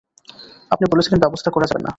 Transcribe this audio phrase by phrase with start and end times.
[0.71, 1.89] আপনি বলেছিলেন ব্যবস্থা করা যাবে না।